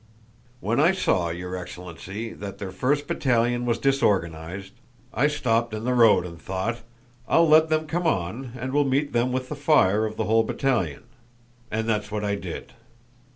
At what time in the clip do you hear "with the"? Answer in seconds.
9.31-9.55